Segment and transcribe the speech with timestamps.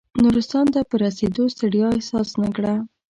[0.23, 2.73] نورستان ته په رسېدو ستړیا احساس نه کړه.